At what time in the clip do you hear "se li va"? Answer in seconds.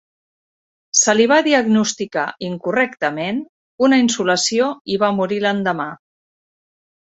1.01-1.37